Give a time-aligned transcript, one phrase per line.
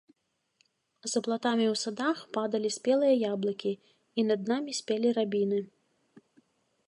[1.11, 3.73] За платамі ў садах падалі спелыя яблыкі,
[4.21, 5.59] і над намі спелі рабіны.